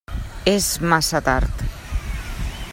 És 0.53 0.69
massa 0.93 1.21
tard. 1.29 1.63